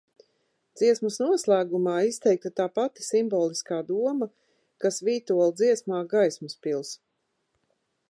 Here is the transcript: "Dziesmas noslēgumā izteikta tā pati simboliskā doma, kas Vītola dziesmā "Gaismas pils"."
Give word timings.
"Dziesmas 0.79 1.17
noslēgumā 1.23 1.93
izteikta 2.07 2.51
tā 2.61 2.67
pati 2.79 3.07
simboliskā 3.09 3.79
doma, 3.93 4.31
kas 4.85 5.01
Vītola 5.11 5.49
dziesmā 5.63 6.05
"Gaismas 6.17 6.61
pils"." 6.67 6.97